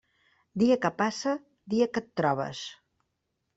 Dia 0.63 0.77
que 0.85 0.91
passa, 1.01 1.35
dia 1.75 1.89
que 1.97 2.05
et 2.05 2.11
trobes. 2.23 2.65